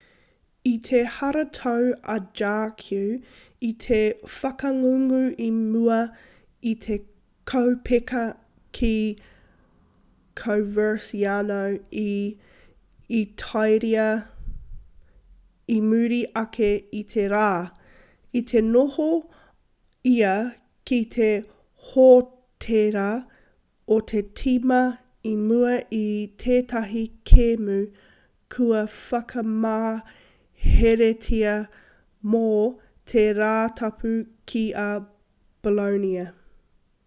[0.69, 3.03] i te haratau a jargue
[3.69, 3.99] i te
[4.35, 5.97] whakangungu i mua
[6.73, 6.97] i te
[7.51, 8.23] kaupeka
[8.79, 8.91] ki
[10.43, 11.61] coverciano
[12.05, 12.35] i
[13.21, 14.07] itāria
[15.77, 16.69] i muri ake
[17.01, 17.49] i te rā
[18.41, 19.07] i te noho
[20.13, 20.35] ia
[20.91, 21.31] ki te
[21.89, 23.09] hōtēra
[23.95, 24.79] o te tīma
[25.29, 26.03] i mua i
[26.43, 27.77] tētahi kēmu
[28.55, 31.55] kua whakamaheretia
[32.35, 32.45] mō
[33.13, 34.11] te rātapu
[34.53, 34.89] ki a
[35.67, 36.25] bolonia